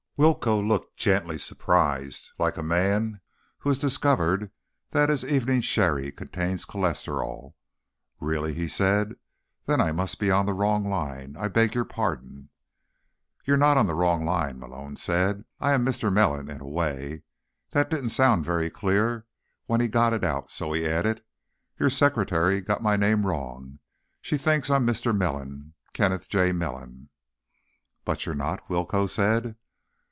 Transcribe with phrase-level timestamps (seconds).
[0.17, 3.21] Willcoe looked gently surprised, like a man
[3.59, 4.51] who has discovered
[4.91, 7.55] that his evening sherry contains cholesterol.
[8.19, 9.15] "Really?" he said.
[9.65, 11.35] "Then I must be on the wrong line.
[11.39, 12.49] I beg your pardon."
[13.45, 15.43] "You're not on the wrong line," Malone said.
[15.59, 16.13] "I am Mr.
[16.13, 17.23] Melon in a way."
[17.71, 19.25] That didn't sound very clear
[19.65, 21.23] when he got it out, so he added:
[21.79, 23.79] "Your secretary got my name wrong.
[24.21, 25.17] She thinks I'm Mr.
[25.17, 26.51] Melon—Kenneth J.
[26.51, 27.09] Melon."
[28.05, 29.55] "But you're not," Willcoe said.